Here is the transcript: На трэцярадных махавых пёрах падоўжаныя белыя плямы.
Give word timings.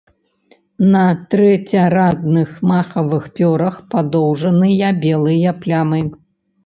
На 0.93 1.01
трэцярадных 1.33 2.49
махавых 2.71 3.23
пёрах 3.37 3.75
падоўжаныя 3.95 4.93
белыя 5.05 5.57
плямы. 5.67 6.01